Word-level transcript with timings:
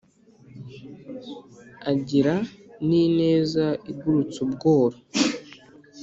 Agira 1.91 2.35
n'ineza 2.87 3.65
igurutsa 3.91 4.37
ubworo 4.45 4.97